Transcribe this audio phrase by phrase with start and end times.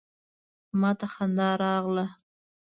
[0.79, 2.05] ما ته خندا راغله.